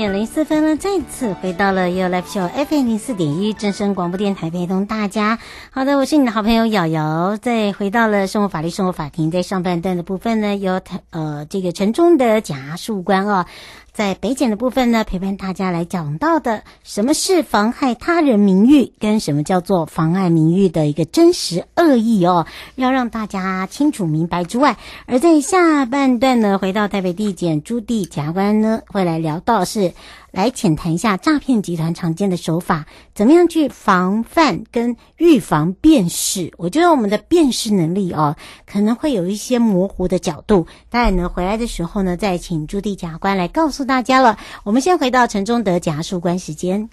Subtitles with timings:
[0.00, 5.38] 点零四分呢，再次回到了 You Live Show FM 零四点一正声广播电台，陪同大家。
[5.70, 7.36] 好的，我是你的好朋友瑶瑶。
[7.36, 10.80] 再回到了生活法律生活法庭，在上半段的部分呢，由
[11.10, 13.46] 呃这个陈忠德检察官啊。
[13.92, 22.46] 在北检的部分呢，陪伴大家来讲到的，什么是妨害他人名誉，跟什么叫做妨碍名誉的一个真实恶意哦，
[22.76, 29.92] 要让大家清楚明白之外，而在下半段呢，回到台北地检朱棣检察官呢，会来聊到是。
[30.30, 36.52] 来浅谈一下诈骗集团常见的手法，怎么样去防范跟预防辨识？
[36.56, 38.36] 我觉得我们的辨识能力哦，
[38.66, 40.66] 可能会有一些模糊的角度。
[40.88, 44.38] 当然呢，回来的时候呢，再请朱棣检察官来告诉大家了。
[44.64, 46.88] 我们先回到陈忠德检察官时间。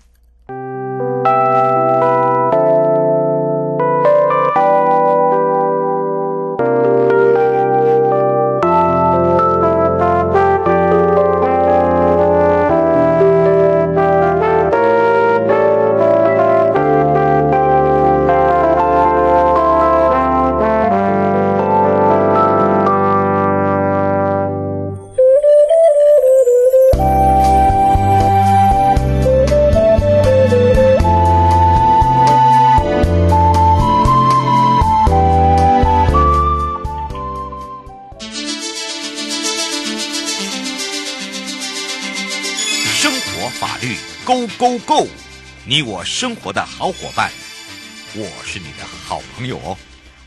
[45.77, 47.29] 你我生活的好伙伴，
[48.15, 49.77] 我是你的好朋友哦。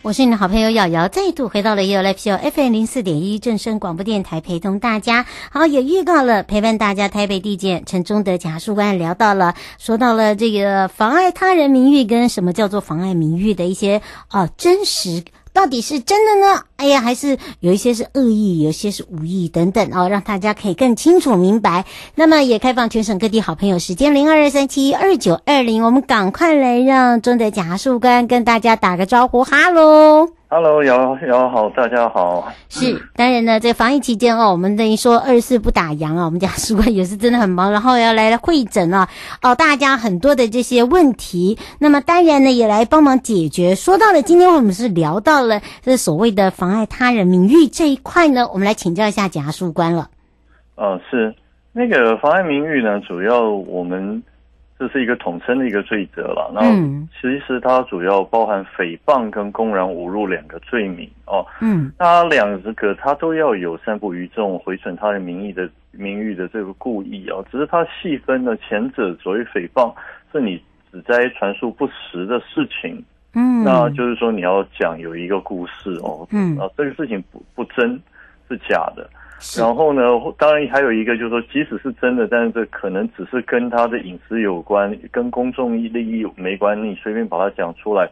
[0.00, 5.27] 我是你的好朋友瑶瑶，再度回到了 u l f o FM 零四点一正声广播电台，陪同大家。
[5.50, 7.09] 好，也预告了陪伴大家。
[7.09, 15.24] 台北地检陈忠德检察官聊到了，说到了这个妨碍他人名誉跟什么叫做妨碍名誉的一些哦、真实。
[15.52, 16.62] 到底是真的呢？
[16.76, 21.84] 哎呀，还是有一些是恶意，有些是无意等等哦，让大家可以更清楚明白。
[22.14, 30.40] 那么也开放全省各地好朋友时间零二二三七二九二零，我们赶快来让忠德检察官跟大家打个招呼，哈喽。
[30.52, 32.52] Hello，姚姚好，大家好。
[32.68, 39.08] 是，当然呢，在防疫期间哦，我们等于说二十四不打烊啊，我们家检察官也是真的很忙，然后要来会诊啊，
[39.42, 43.76] 哦，大家很多的这些问题，那么当然呢，也来帮忙解决。
[43.76, 50.08] 说到了今天我们是聊到了这所谓的妨碍他人名誉这一块呢，我们来请教一下检察官了。
[50.74, 51.32] 呃，是
[51.72, 54.20] 那个妨碍名誉呢，主要我们
[54.80, 56.50] 这是一个统称的一个罪责了。
[56.54, 56.62] 那
[57.21, 61.44] 其实它主要包含诽谤跟公然侮辱两个罪名哦。
[61.60, 67.44] 嗯，那两个它都要有散布于众、毁损他人名誉的名誉的这个故意哦。
[67.53, 69.92] 只是它细分的前者所谓诽谤，
[70.32, 70.59] 是你
[70.91, 73.04] 只在传述不实的事情。
[73.34, 76.26] 嗯，那就是说你要讲有一个故事哦。
[76.33, 78.00] 嗯，啊，这个事情不不真，
[78.48, 79.06] 是假的。
[79.59, 80.03] 然后呢，
[80.39, 86.81] 当然还有一个就是说，即使是真的，但是这可能只是跟他的隐私有关，跟公众利益没关。
[86.83, 88.09] 你随便把它讲出来，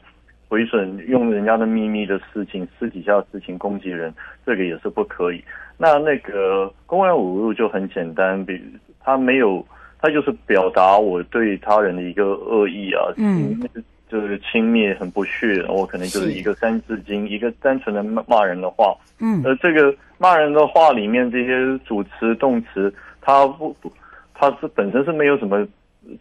[0.48, 4.12] 毁损用人家的秘密的事情、私底下的事情攻击人，
[4.46, 5.44] 这个也是不可以。
[5.76, 8.60] 那那个公然侮辱就很简单，比
[9.00, 9.64] 他没有，
[10.00, 13.12] 他就是表达我对他人的一个恶意啊。
[13.16, 13.60] 嗯。
[14.08, 18.96] 就是轻蔑、很不屑，我可能就是一个三字经，一个单纯的骂骂人的话。
[19.20, 23.92] 嗯，而这个骂人的话里面这些主词、动词，它不不，
[24.32, 25.66] 它是本身是没有什么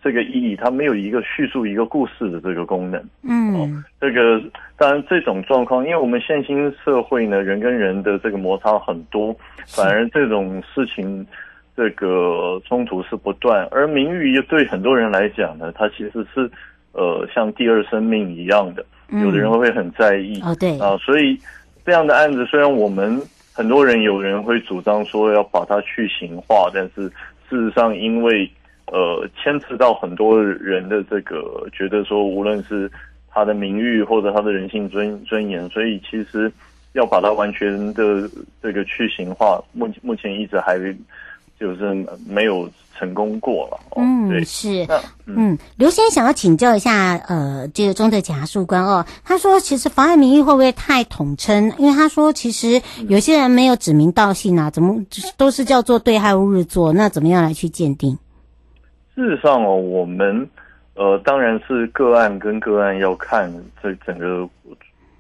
[0.04, 3.02] 这个意义，它没有一个叙述一个故事的这个功能。
[3.24, 4.42] 嗯，哦、这个
[4.76, 9.34] 当然这种状况，因为我们现今社会呢，人跟人的这个摩擦很多，
[9.66, 11.26] 反而这种事情
[11.76, 16.52] 这个冲突是不断，而名誉又对很多人来讲呢，它其实是。
[16.98, 20.42] 呃，像第二生命一样的，有的人会很在意。
[20.44, 21.40] 嗯、哦，对啊，所以
[21.86, 23.22] 这样的案子，虽然我们
[23.54, 27.08] 很多人有人会主张说要把它去刑化，但是
[27.48, 28.50] 事实上，因为
[28.88, 32.92] 呃牵扯到很多人的这个觉得说，无论是
[33.30, 36.52] 他的名誉或者他的人性尊尊严，所以其实
[36.94, 38.28] 要把它完全的
[38.60, 40.80] 这个去刑化，目目前一直还
[41.60, 42.70] 就是没有。
[43.00, 44.84] 成功过了，哦、嗯，对是，
[45.28, 51.72] 嗯，刘先生想要请教一下，呃，这个中的检察官哦，他说，其实妨碍名誉会不会太统称？
[51.78, 55.00] 因为他说，其实有些人没有指名道姓啊，怎么
[55.38, 58.18] 都是叫做对号入座，那怎么样来去鉴定？
[59.14, 60.50] 事实上哦，我们
[60.96, 63.54] 呃，当然是个案跟个案要看
[63.84, 64.50] 这整个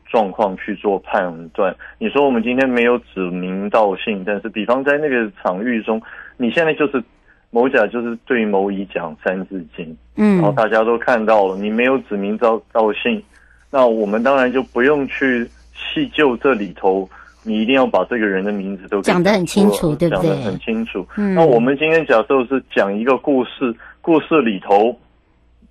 [0.10, 1.76] 状况去做判断。
[2.00, 6.02] 你说我们今天没有指名道姓，但是比方在那个场域中，
[6.38, 7.04] 你现在就是。
[7.50, 13.24] 某甲就是对某乙讲三字经，嗯，然后大家都看到了，你没有指名道道姓，
[13.72, 17.10] 那我们当然就不用去细究这里头，
[17.44, 20.28] 你一定要把这个人的名字都讲得很清楚，对不对？
[20.30, 21.08] 讲得很清楚。
[21.16, 24.94] 嗯，那我们今天假设是讲一个故事，故事里头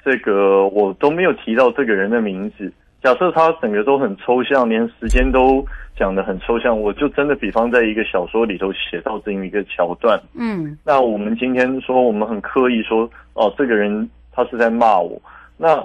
[0.03, 2.73] 这个我都没有提到这个人的名字，
[3.07, 5.65] 假设他整个都很抽象，连时间都。
[5.99, 15.19] 讲的很抽象，我就真的比方在一个小说里头写到这样一个桥段，嗯，那我们今天说我们很刻意说，哦，这个人他是在骂我，
[15.57, 15.83] 那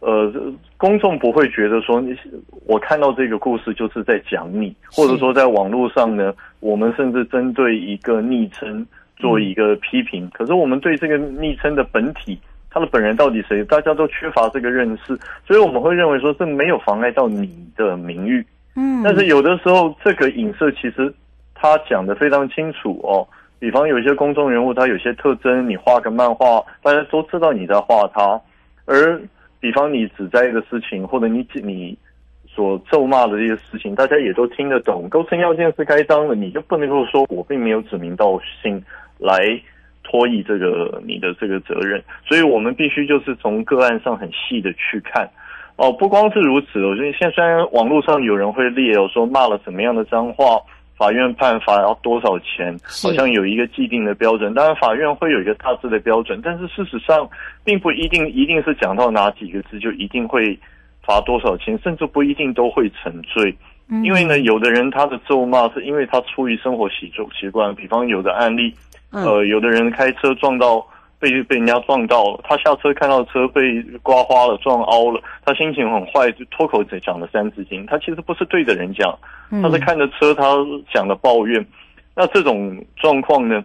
[0.00, 0.32] 呃，
[0.76, 2.12] 公众不会觉得说你
[2.66, 8.84] 我看到这个故事就是在讲你，或者说在网络上呢，我们甚至针对一个昵称
[9.16, 12.36] 做一个批评，嗯，可是我们对这个昵称的本体，
[12.72, 18.44] 他的本人到底谁，大家都缺乏这个认识，所以我们会认为说这没有妨碍到你的名誉。
[18.74, 21.12] 嗯，但是有的时候这个影射其实
[21.54, 23.28] 他讲的非常清楚哦。
[23.58, 28.40] 比方有一些公众人物，他有些特征，你画个漫画，大家都知道你在画他。
[28.86, 29.20] 而
[29.60, 31.96] 比方你指摘的事情，或者你你
[32.48, 35.08] 所咒骂的这些事情，大家也都听得懂。
[35.08, 38.82] 构成要件是该当的，你就不能够说我并没有指名道姓
[39.18, 39.38] 来
[40.02, 42.02] 脱役这个你的这个责任。
[42.26, 45.28] 所以我们必须就是从个案上很细的去看。
[45.76, 50.58] 哦，不光是如此，我觉得现在虽然网络上有人会列，有说骂了什么样的脏话，
[50.98, 54.52] 法院判罚要多少钱，好像有一个既定的标准。
[54.52, 57.28] 当然，法院会有一个大致的标准，但是事实上
[57.64, 60.56] 并不一定一定是讲到哪几个字就一定会
[61.02, 63.52] 罚多少钱，甚至不一定都会沉罪。
[64.04, 68.72] 因为呢，有的人他的咒骂是因为他出于生活习习习惯，比方有的案例，
[69.12, 70.86] 呃，有的人开车撞到。
[71.22, 77.86] 被被人家撞到了，他下车看到车被刮花了、撞凹了，他心情很坏，就脱口讲了三字经。
[77.86, 79.16] 他其实不是对着人讲，
[79.62, 80.52] 他是看着车，他
[80.92, 81.64] 讲的抱怨。
[82.16, 83.64] 那这种状况呢，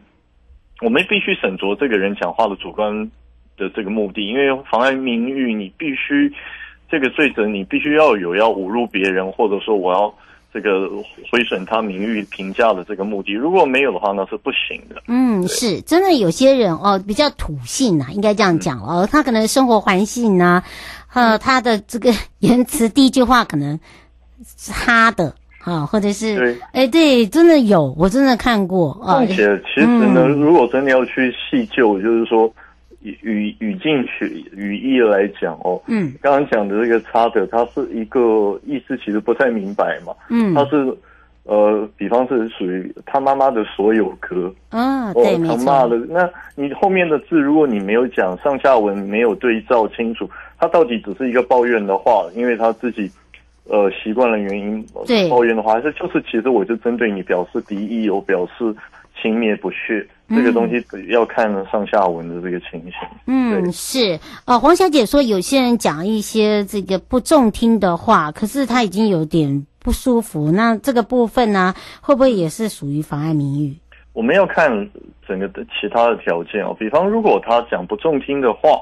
[0.83, 3.09] 我们必须审酌这个人讲话的主观
[3.57, 6.31] 的这个目的，因为妨碍名誉，你必须
[6.87, 10.13] 这个罪责，你必须要有要侮辱别人，或者说我要。
[10.53, 10.89] 这个
[11.31, 15.01] 毁损他名誉评价的这个目的，如果没有的话，那是不行的。
[15.07, 20.63] 嗯，是真的，有些人哦比较土性啊，应该这样讲哦，嗯、他可能生活环境呢，
[21.13, 23.79] 呃，他的这个言辞第一句话可能
[24.57, 29.19] 是他的啊，或者是对，哎，对，真的有，我真的看过啊。
[29.19, 32.51] 并且其实呢，嗯、如果真的要去细究，就是说。
[33.01, 40.95] 语语境学语义来讲哦，嗯，刚刚讲的这个差的，它是一个意思，其实不太明白嘛，嗯，它是
[41.43, 45.57] 呃，比方是属于他妈妈的所有格，嗯，对，没错。
[45.57, 53.09] 他骂的，那你后面的字，如果你没有讲上下文，没有对照清楚，他到底只是一个抱怨的话，因为他自己
[53.63, 55.29] 呃习惯了原因，对。
[55.29, 58.75] 抱怨的话，还是就是其实我就针对你表示敌意，有表示
[59.27, 62.93] 轻蔑不屑，这个东西要看上下文的这个情形。
[63.25, 69.65] 嗯，是呃，黄小姐说有些人讲一些这个不中听的话，可是他已经有点。
[69.79, 73.73] 不舒服，那这个部分呢，会不会也是属于妨碍名誉？
[74.11, 74.69] 我们要看
[75.25, 78.77] 整个的其他的条件哦，比方如果他讲不中听的话，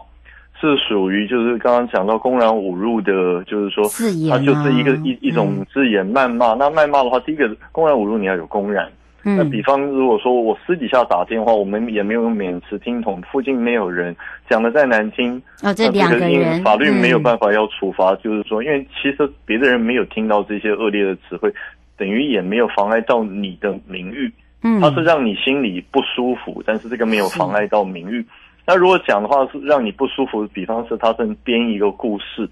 [0.59, 3.83] 是属于就是刚刚讲到公然侮辱的，就是说
[4.31, 6.55] 他就是一个一一种字眼谩骂。
[6.55, 8.91] 那谩骂的话，第一个公然侮辱你要有公然。
[9.27, 14.15] 那比方，如果说我私底下打电话，我们也没有免持听筒，附近没有人，
[14.47, 21.51] 讲的再难听，哦，这两个人，法律没有办法要处罚，就是说，因为其实别的人没有听到这些恶劣的词汇，
[21.97, 28.23] 等于也没有妨碍到你的名誉，嗯，他是让你心里不舒服，但是这个没有妨碍到名誉。
[28.67, 32.47] 那如果讲的话是让你不舒服，比方是他正编一个故事，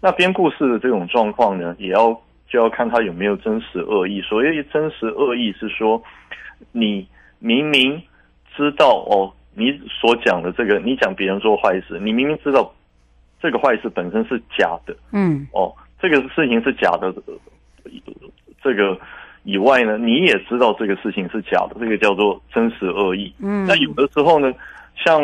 [0.00, 2.20] 那编故事的这种状况呢，也要。
[2.48, 4.20] 就要看他有没有真实恶意。
[4.20, 6.02] 所谓真实恶意是说，
[6.72, 7.06] 你
[7.38, 8.00] 明明
[8.56, 12.72] 知道哦，你所讲的这个，你讲别人做坏事，你明明知道
[13.40, 17.12] 这个坏事本身是假的，嗯，哦，这个事情是假的，
[18.62, 18.98] 这个
[19.44, 23.32] 以外呢，你也知道这个事情是假的，这个叫做真实恶意。
[23.40, 24.52] 嗯，那有的时候呢，
[25.04, 25.20] 像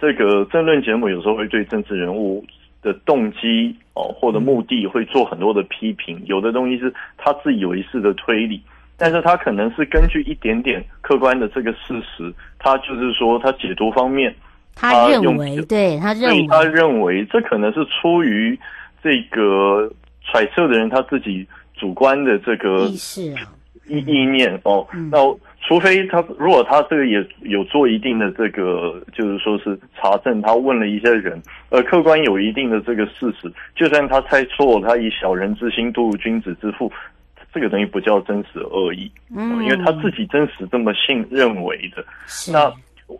[0.00, 2.44] 这个政论节目有时候会对政治人物。
[2.82, 8.60] 的动机哦，或者目的会做很多的批评，有的东西是他自以为是的推理，
[8.96, 14.34] 但是他可能是根据一点点客观的这个事实，他就是说他解读方面，
[14.74, 18.58] 他认为对他认为他认为这可能是出于
[19.02, 19.90] 这个
[20.24, 21.46] 揣测的人他自己
[21.76, 23.34] 主观的这个意识
[23.92, 25.18] 意意念哦，那。
[25.64, 36.90] 除非他如果他这个也有做一定的这个，就是说是查证，他问了一些人，呃，客观有一定的这个事实，就算他猜错，他以小人之心度君子之腹，
[37.54, 42.04] 这个东西不叫真实恶意，嗯，因为他自己真实这么信认为的。
[42.52, 42.70] 那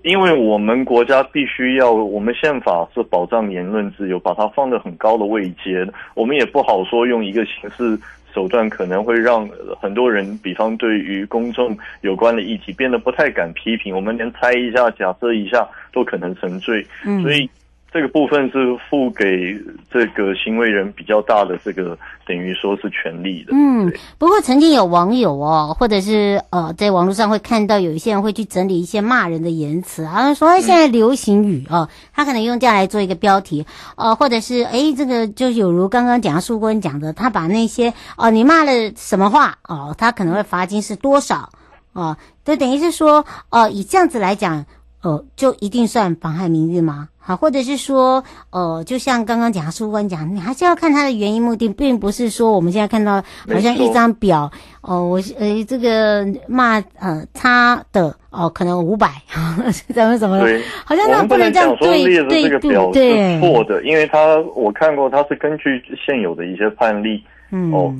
[0.02, 7.96] 因为我们国家必须要，我们宪法是保障言论自由，把它放得很高的位阶，我们也不好说用一个形式。
[8.34, 9.48] 手段可能会让
[9.80, 17.48] 很多人，比方对于公众有关的议题变得不太敢批评，我们连猜一下、假设一下都可能沉罪，嗯，所以。
[17.92, 19.54] 这个部分是付给
[19.92, 23.52] 这个行为人比较大的这个等于说是权利的。
[23.52, 41.50] 嗯，不过曾经有网友哦，或者是呃，在网络上会看到有一些人会去整理一些骂人的言辞，好像说现在流行语哦，他可能用这样来做一个标题，呃，或者是诶这个就有如刚刚讲的书坤讲的，他把那些哦你骂了什么话哦，他可能会罚金是多少
[41.92, 44.64] 哦，就等于是说呃以这样子来讲，
[45.02, 47.08] 呃就一定算妨害名誉吗？
[47.24, 59.08] 好，或者是说，呃，就像刚刚讲，书官讲，你还是要看他的原因目的，并不是说我们现在看到好像一张表，哦、呃，我呃这个骂呃他的哦、呃，可能五百，
[59.94, 60.40] 怎么怎么，
[60.84, 64.18] 好像那不能这样对对对对，错的，因为他
[64.56, 67.94] 我看过，他是根据现有的一些判例，嗯，哦，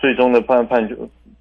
[0.00, 0.82] 最终的判判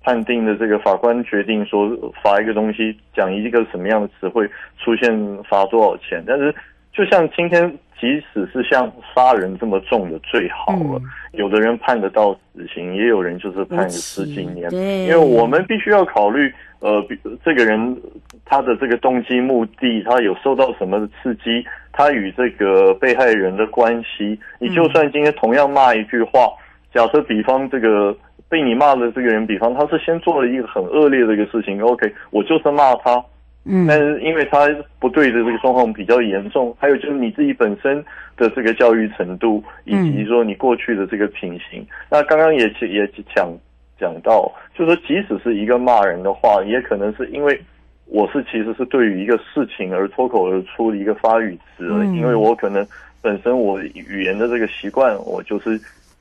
[0.06, 1.90] 判定的这个法官决定说
[2.24, 4.48] 罚一个东西，讲一个什么样的词汇
[4.78, 6.54] 出现罚多少钱，但是。
[6.98, 7.70] 就像今天，
[8.00, 11.02] 即使是像杀人这么重的罪好了，嗯、
[11.34, 14.72] 有的人判得到死刑，也有人就是判个十几年。
[14.72, 17.06] 因为我们必须要考虑，呃，
[17.44, 18.02] 这个人
[18.46, 24.40] 他的这个动机目的，他有受到什么的刺激，他与这个被害人的关系。
[24.58, 26.58] 你就算今天同样骂一句话，嗯、
[26.94, 28.16] 假设比方这个
[28.50, 33.24] 被你骂的这个人，比方他是先做了一个很恶劣的一个事情，OK，我就是骂他。
[33.68, 34.68] 嗯，但是因为他
[35.00, 37.98] 不对的这个状况比较严重，还有就是你自己本身
[38.38, 41.82] 的这个教育程度，以及说你过去的这个品行。
[41.82, 43.52] 嗯、那刚刚也也讲
[44.00, 47.60] 讲到，就是说即使是一个骂人的话，也可能是因为
[48.06, 52.86] 我是其实是对于一个事情而脱口而出的一个发语词，嗯、因为我可能
[53.20, 55.72] 本身我语言的这个习惯，我就是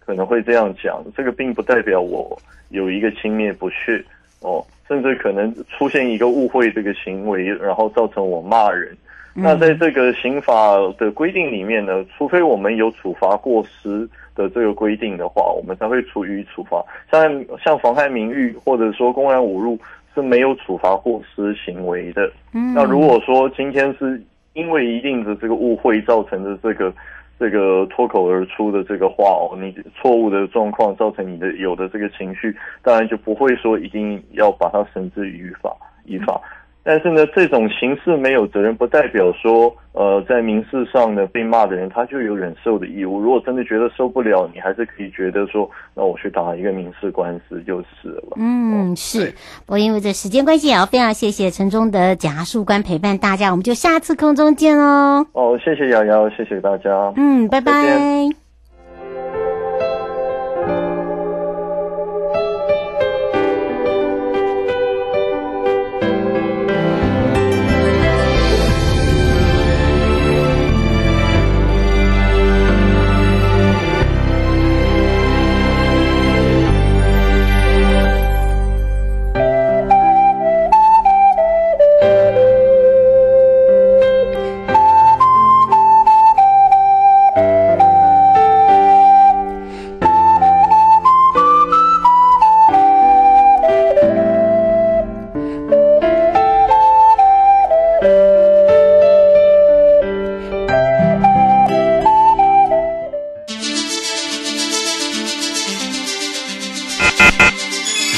[0.05, 2.39] 可能会这样讲，这个并不代表我
[2.71, 4.05] 有一个轻蔑不屑
[4.41, 4.65] 哦。
[4.87, 8.95] 甚至可能出现一个误会这个行为，然后造成我骂人。
[9.33, 16.85] 那在这个刑法的规定里面呢，除非我们有处罚过失的这个规定的话，我们才会处以处罚。
[17.11, 19.79] 像像妨害名誉或者说公然侮辱
[20.15, 22.31] 是没有处罚过失行为的。
[22.53, 26.93] 那如果说今天是因为一定的这个误会造成的这个
[27.39, 36.41] 这个脱口而出的这个话哦，你错误的状况造成你的有的这个情绪，当然就不会说一定要把它绳之于法依法。
[36.85, 43.19] 但是呢，这种刑事没有责任，不代表说，呃，在民事上呢被骂的人他就有忍受的义务。
[43.19, 48.37] 如果真的觉得受不了，你还是可以觉得说，那我去打一个民事官司就是了。
[48.37, 49.33] 嗯，是。
[49.65, 55.27] 不过因为这时间关系，也要非常谢谢陈忠德检察官陪伴大家，我们就下次空中见哦。
[55.33, 57.15] 哦，谢谢瑶瑶，谢谢大家。
[57.17, 58.44] 嗯，拜拜。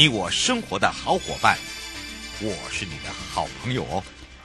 [0.00, 1.58] 你我生活的好伙伴，
[2.40, 4.02] 我是你的好朋友哦。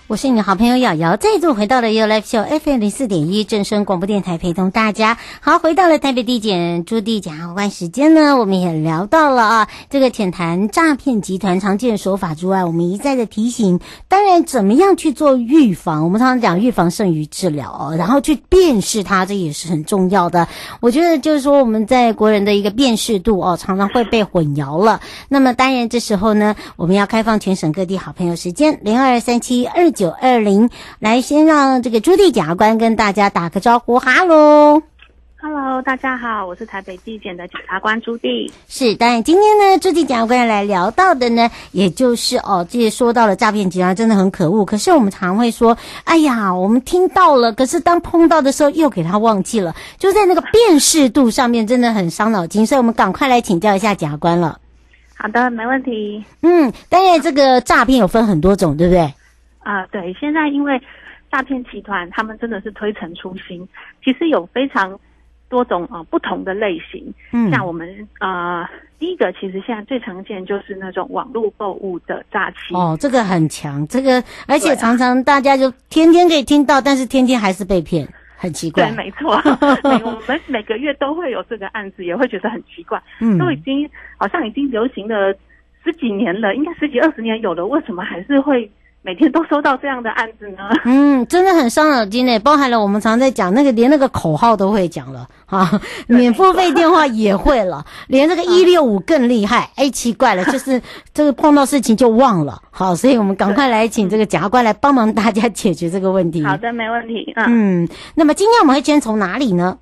[0.08, 5.18] 我是你的好朋友瑶瑶，再度回到了 u Life Show FM 零四点一正声广播电台，陪同大家。
[5.42, 20.48] 好，回到了台北地检朱棣检察官时间呢，我们也聊到了啊，这个浅谈诈骗集团常见手法之外，我们一再的提醒，当然怎么样去做预防，我们常常讲预防胜于治疗哦，然后去辨识它，这也是很重要的。
[20.82, 25.02] 我觉得就是说我们在国人的一个辨识度哦，常常会被混淆了。
[25.30, 29.95] 那么当然这时候呢，我们要开放全省各地好朋友时间零二三七二。
[29.96, 34.84] 九二零，来先让这个朱棣检察官跟大家打个招呼，哈喽。
[35.42, 38.52] Hello，大家好，我是台北地检的检察官朱棣。
[38.68, 44.66] 是，当然今天呢，朱棣检察官来聊到的呢，也就是哦，这些说到了诈骗集团真的很可恶。
[44.66, 52.66] 可是我们常会说，哎呀，我们听到了，可是当碰到的时候又给他忘记了，就在那个辨识度上面真的很伤脑筋。
[52.66, 54.60] 所以我们赶快来请教一下检察官了。
[55.16, 56.24] 好的，没问题。
[56.42, 59.14] 嗯，当然这个诈骗有分很多种，对不对？
[59.66, 60.80] 啊、呃，对，现在因为
[61.32, 63.68] 诈骗集团他们真的是推陈出新，
[64.04, 64.98] 其实有非常
[65.50, 67.12] 多种啊、呃、不同的类型。
[67.34, 68.64] 嗯，像我们呃
[69.00, 72.76] 第一个，其实现在最常见就是那种网络购物的诈欺。
[72.76, 78.86] 哦，这个很强，这个而且常常大家就天天可以听到，但是天天还是被骗，很奇怪。
[78.94, 79.42] 对，没错，
[79.84, 83.02] 每我们每个月都会有这个案子，也会觉得很奇怪。
[83.20, 85.34] 嗯，都已经好像已经流行了
[85.84, 88.70] 十几年了，应该十几二十年有了，为什么还是会？
[89.06, 90.68] 每天都收到这样的案子呢？
[90.84, 99.70] 嗯，真的很伤脑筋诶，包含了我们常在讲那个，连那个口号都会讲了啊，免付费电话也会了， 连这个一六五更厉害。
[99.76, 100.82] 哎，奇怪了， 就是
[101.14, 102.60] 这个碰到事情就忘了。
[102.72, 106.44] 好，所以我们赶快来请这个检察官来帮忙大家解决这个问题。
[106.44, 107.32] 好的，没问题。
[107.36, 109.78] 嗯，嗯，那么今天我们会先从哪里呢？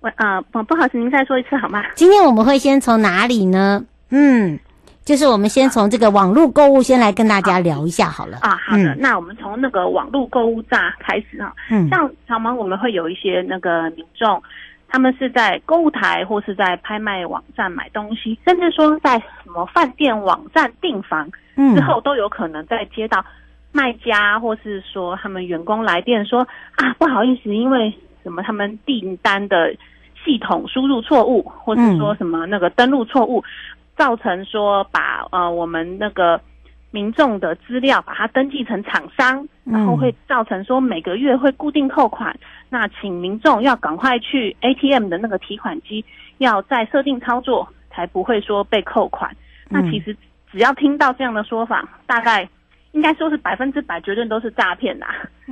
[0.00, 1.84] 我啊，不不好意思，您再说一次好吗？
[1.94, 3.84] 今天我们会先从哪里呢？
[4.10, 4.58] 嗯。
[5.04, 8.38] 就是我们先从这个网络购物先来跟大家聊一下好了。
[8.40, 14.42] 啊，好的，嗯、那我们从那个网络购物诈开始哈，嗯，像常常我们会有一些那个民众，
[14.88, 23.22] 他们是在购物台或是在拍卖网站买东西，甚至说在什么饭店网站订房之后，都有可能在接到
[23.72, 26.40] 卖家或是说他们员工来电说
[26.76, 29.70] 啊，不好意思，因为什么他们订单的
[30.24, 33.44] 系统输入错误，或是说什么那个登录错误。
[33.96, 36.40] 造成说把呃我们那个
[36.90, 42.36] 民众的资料把它登记成厂商，然后会造成说每个月会固定扣款。
[42.68, 46.04] 那请民众要赶快去 ATM 的那个提款机，
[46.38, 49.34] 要再设定操作，才不会说被扣款。
[49.68, 50.16] 那其实
[50.50, 52.48] 只要听到这样的说法，大概
[52.92, 55.08] 应该说是百分之百绝对都是诈骗啦。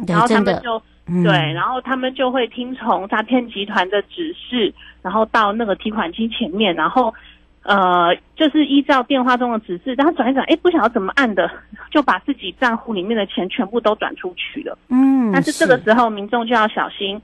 [0.07, 7.13] 然后他们就嗯、对，然后他们就会听从诈骗集团的指示，然后到那个提款机前面，然后
[7.63, 11.49] 呃，就是依照电话中的指示，然后转一转，哎，不晓得怎么按的，
[11.93, 14.77] 就把自己账户里面的钱全部都转出去了。
[14.89, 17.23] 嗯，但是这个时候民众就要小心。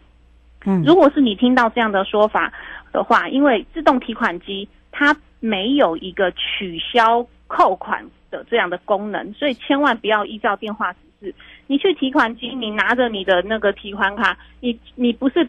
[0.64, 2.52] 嗯，如果是你听到这样的说法
[2.92, 11.34] 的话，因为自动提款机它没有一个取消扣款的这样的功能，所以千万不要依照电话指示。
[11.66, 15.48] 你去提款机，你拿着你的那个提款卡，你你不是。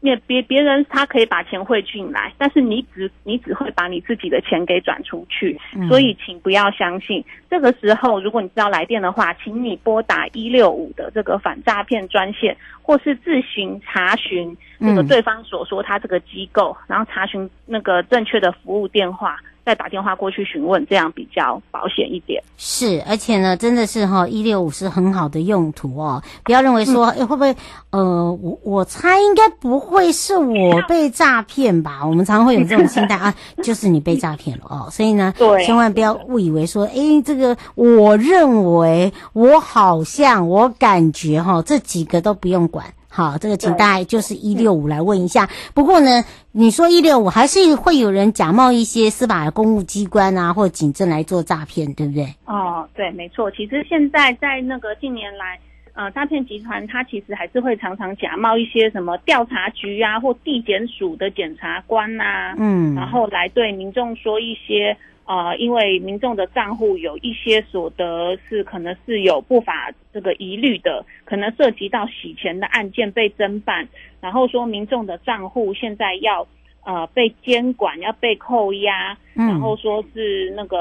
[0.00, 7.22] 别别别人他可以把钱汇进来，但是你只你只会把你自己的钱给转出去，嗯、所以请不要相信。
[7.50, 19.36] 这个时候，如果你知道来电的话，请你拨打一六五的这个反诈骗专线，或是自行查询这个对方所说他这个机构，嗯、然后查询那个正确的服务电话。
[19.64, 22.42] 再打电话过去询问，这样比较保险一点。
[22.56, 26.22] 是，而且呢，真的是哈，一六五是很好的用途哦。
[26.44, 27.56] 不要认为说，哎、嗯，会不会？
[27.90, 32.00] 呃，我我猜应该不会是我被诈骗吧？
[32.04, 34.88] 我们常常会有这种心态啊， 就是你被诈骗了哦。
[34.90, 42.86] 所以呢，对，千万不要误以为说，哎，这个我认为，我好像，我感觉哈，这几个都不用管。
[43.12, 45.48] 好，这个请大家就是一六五来问一下。
[45.74, 52.24] 不过呢，你说一六五还是会有人假冒一些司法公务机关啊，或警政来做诈骗，对不对？
[52.46, 53.50] 哦，对，没错。
[53.50, 55.58] 其实现在在那个近年来，
[55.94, 64.96] 呃，诈骗集团它其实还是会常常假冒一些什么调查局啊，或地检署的检察官呐、啊，嗯，然后来对民众说一些。
[65.30, 73.88] 呃，因为民众的账户有一些所得是可能是有不法这个疑虑的，可能涉及到洗钱的案件被侦办，
[74.20, 76.44] 然后说民众的账户现在要
[76.84, 80.76] 呃被监管，要被扣押，然后说是那个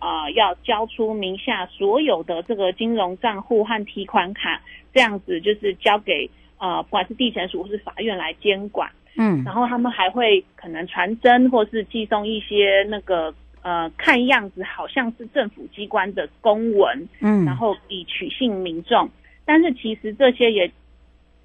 [0.00, 4.60] 呃要交出名下所有的这个金融账户和提款卡，
[4.92, 6.28] 这样子就是交给
[6.58, 13.32] 呃不管是地检署或是法院来监管，嗯，然后他们还会可能传真或是寄送一些那个。
[13.64, 19.08] 呃，看样子好像是政府机关的公文，嗯，然后以取信民众，
[19.46, 20.70] 但是其实这些也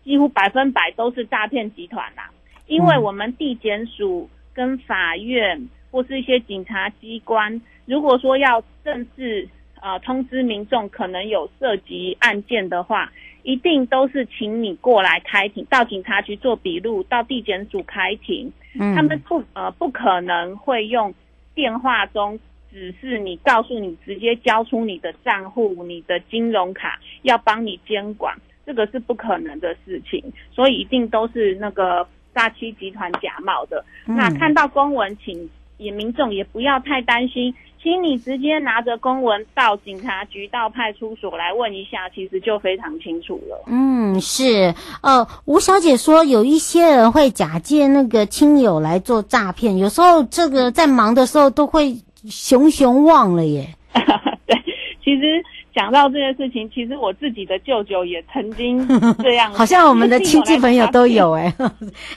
[0.04, 2.30] 几乎百分百都是诈骗集团啦，
[2.68, 9.48] 因为我们地检署跟法院或是一些警察机关，如果说要正式
[9.80, 13.10] 呃通知民众可能有涉及案件的话，
[13.44, 21.14] 一定都是请你过来开庭，到警察局做笔录，到地检署开庭，嗯，他们不呃不可能会用。
[21.60, 22.40] 电话中
[22.72, 28.34] 只是你告诉你直接交出你的账户、你的金融卡，要帮你监管，
[28.66, 33.84] 这个是不可能的事情，所以一定都是那个诈欺集团假冒的。
[34.08, 37.52] 嗯、那看到公文，请也民众也不要太担心。
[37.82, 43.64] 请你直接拿着公文到警察局、到派出所来问一下，其实就非常清楚了。
[43.68, 44.76] 嗯，是。
[45.02, 51.96] 呃，吴小姐说有一些人会假借那个亲友来做诈骗，有时候这个在忙的时候都会
[52.30, 53.66] 熊熊忘了耶。
[54.46, 54.58] 对，
[55.02, 55.42] 其实
[55.74, 58.86] 讲到这件事情，其实我自己的舅舅也曾经
[59.24, 61.56] 这样，好像我们的亲戚朋友都有 哎。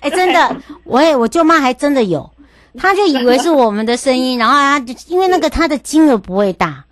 [0.01, 2.29] 哎，真的，我也我舅妈还真的有。
[2.79, 6.85] 他就以为是我们的声音，然后他就因为那个他的金额不会大，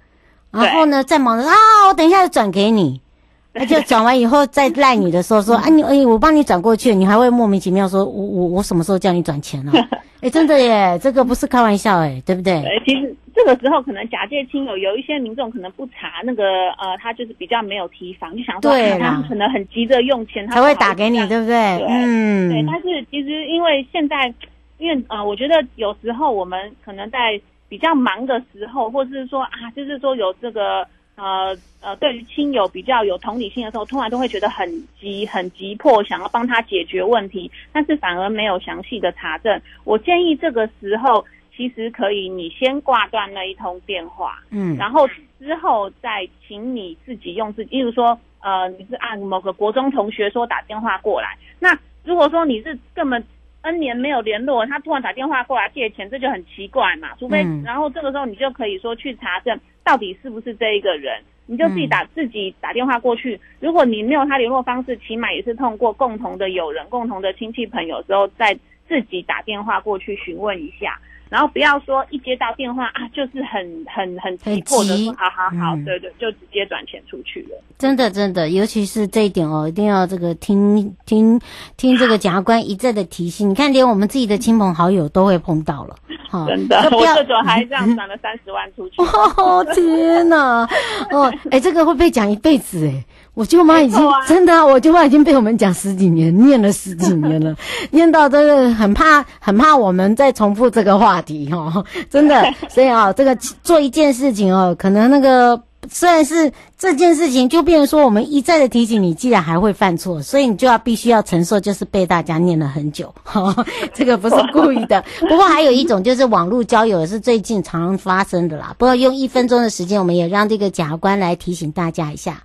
[0.51, 1.55] 然后呢，在忙着啊，
[1.88, 3.01] 我等一下就转给你，
[3.55, 9.73] 他就转完以后再赖你的时候说 啊，你哎，我帮你转过去，你还会莫名其妙说，我我我什么时候叫你转钱呢？
[10.21, 12.53] 哎，真的耶，这个不是开玩笑哎，对不对？
[12.53, 16.45] 哎，其实这个时候可能假借亲友，有一些民众可能不查那个
[16.79, 21.57] 呃，他就是比较没有提防，就想说他可能很急着用钱，他才会打给你，对不对？
[21.88, 24.35] 嗯，对，但是其实因为现在。
[24.81, 27.38] 因为呃，我觉得有时候我们可能在
[27.69, 30.85] 比较忙的时候，或是说啊，就是说有这个
[31.16, 34.66] 呃呃，对于亲友比较有同理心的时候，突然都会觉得很
[34.99, 39.61] 急、很急迫，想要帮他解决问题，但是反而没有详细的查证。
[39.85, 41.23] 我建议这个时候
[41.55, 45.07] 其实可以，你先挂断那一通电话，嗯，然后
[45.38, 53.23] 之后再请你自己用自己，例如说呃，你是按某个国中同学说打电话过来，那如果说你是根本。
[53.62, 57.11] N 年没有联络，他突然打电话过来借钱，这就很奇怪嘛。
[57.18, 63.38] 除非，嗯、然后这个时候你就可以说去查证到底是不是这一个人，你就自己打、嗯、自己打电话过去。
[63.61, 70.99] 如果你没有他联络方式，起码也是通过共同的友人、共同的亲戚朋友之后，再自己打电话过去询问一下。
[71.31, 77.57] 然后不要说一接到电话啊，就是很很很急迫的说，好好好，嗯、对对，就直接转钱出去了。
[77.79, 81.40] 真的真的，尤其是这一点哦，一定要这个听听
[81.77, 83.49] 听这个检察官一再的提醒。
[83.49, 85.95] 你看，连我们自己的亲朋好友都会碰到了，
[86.29, 88.97] 哈，真的，我这种还这样转了三十万出去。
[89.40, 90.69] 哦天哪，
[91.12, 92.87] 哦，哎，这个会不会讲一辈子？
[92.88, 93.05] 哎。
[93.40, 97.57] 我舅妈已经、啊、真的，我舅妈已经被我们讲十几年，念了十几年了，
[97.90, 102.44] 念到这个很怕，很怕我们再重复这个话题哦， 真的。
[102.68, 105.59] 所以啊、哦，这个做一件事情哦，可能那个
[105.90, 113.11] 虽然是这件事情，就变成说我们一再的提醒你，既然还会犯错，所以你就要必须要承受，就是被大家念了很久。
[113.24, 113.57] 哈，
[113.94, 115.03] 这个不是故意的。
[115.20, 118.74] 不过还有一种就是网络交友是最近常发生的啦。
[118.76, 122.42] 不过用一分钟的时间，我们也让这个检察官来提醒大家一下。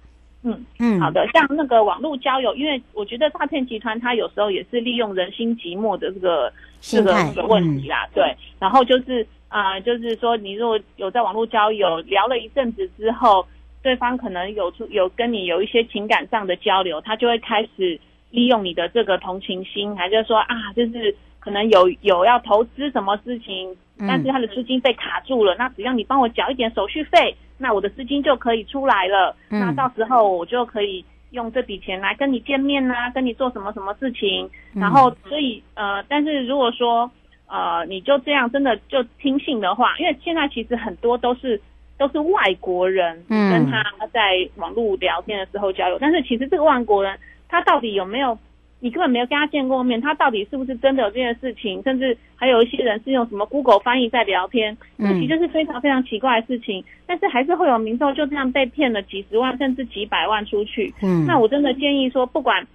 [0.47, 13.43] 嗯嗯，好的，像那个网络交友，因为我觉得诈骗集团他有时候也是利用人心寂寞的这个这个这个问题啦，嗯、对，然后就是啊、呃，就是说你如果有在网络交友聊了一阵子之后，
[13.81, 27.36] 对方可能有出有跟你有一些情感上的交流，他就会开始利用你的这个同情心，还就是说啊，就是可能有有要投资什么事情，但是他的资金被卡住了，嗯、那只要你帮我缴一点手续费。
[27.57, 34.49] 那我的资金就可以出来了，嗯、那到时候我就可以用这笔钱来跟你见面啊，跟你做什么什么事情。
[34.73, 37.09] 嗯、然后，所以呃，但是如果说
[37.47, 41.61] 呃，你就这样真的就听信的话，因为现在其实很多都是
[41.97, 48.37] 都是外国人跟他在网络聊天的时候交流，嗯、但是其实这个外国人他到底有没有？
[48.81, 51.81] 你根本没有跟他见过面，他到底是不是真的有这件事情？
[51.81, 56.83] 甚至还有一些人是用什么 Google 翻译在聊天，这其实是非常非常奇怪的事情。
[57.07, 60.93] 但是还是会有民众就这样被骗了几十万甚至几百万出去。
[61.01, 62.67] 嗯，那我真的建议说，不管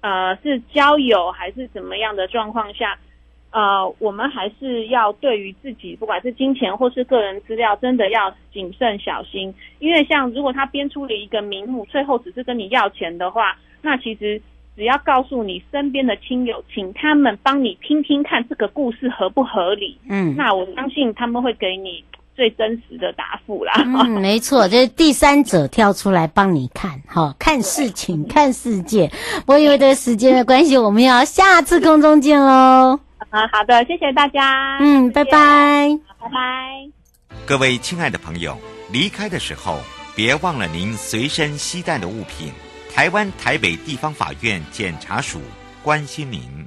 [0.00, 2.96] 呃是交友还是怎么样的状况下，
[3.50, 9.52] 呃，我们还是要对于自己，不管是金钱或是个人资料，真的要谨慎小心。
[9.78, 14.40] 因为像如果他编出了一个名目，最后只是跟你要钱的话，那其实。
[14.80, 19.98] 只要告诉你身边的亲友，请他们帮你听听看这个故事合不合理。
[20.08, 22.02] 嗯，那我相信他们会给你
[22.34, 23.74] 最真实的答复啦。
[23.76, 29.10] 嗯， 没错，就是第三者跳出来帮你看，好，看事情，看世界。
[29.46, 32.98] 我以为这时间的关系，我们要下次空中见喽。
[33.28, 34.78] 啊，好的，谢谢大家。
[34.80, 35.30] 嗯，拜拜，
[36.18, 36.88] 拜拜。
[37.44, 38.56] 各位亲爱的朋友，
[38.90, 39.76] 离开的时候
[40.16, 42.50] 别忘了您随身携带的物品。
[42.92, 45.40] 台湾台北地方法院检察署
[45.82, 46.66] 关心您。